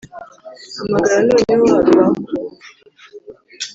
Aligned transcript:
Hamagara 0.77 1.17
noneho 1.29 1.63
hariuwakumva 1.71 2.33